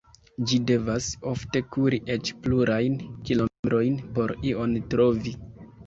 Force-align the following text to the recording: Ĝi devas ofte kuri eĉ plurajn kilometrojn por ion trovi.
Ĝi 0.51 0.57
devas 0.71 1.09
ofte 1.33 1.61
kuri 1.77 2.01
eĉ 2.15 2.33
plurajn 2.47 2.99
kilometrojn 3.29 4.05
por 4.19 4.39
ion 4.53 4.79
trovi. 4.95 5.41